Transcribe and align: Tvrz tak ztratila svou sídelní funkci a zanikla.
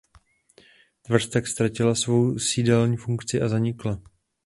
Tvrz 1.01 1.27
tak 1.27 1.47
ztratila 1.47 1.95
svou 1.95 2.39
sídelní 2.39 2.97
funkci 2.97 3.41
a 3.41 3.47
zanikla. 3.47 4.01